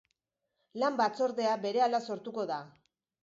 [0.83, 2.61] Lan batzordea berehala sortuko da.